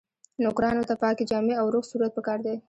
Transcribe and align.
نوکرانو 0.43 0.83
ته 0.89 0.95
پاکې 1.01 1.23
جامې 1.31 1.53
او 1.61 1.65
روغ 1.73 1.83
صورت 1.91 2.11
پکار 2.17 2.39
دی. 2.45 2.55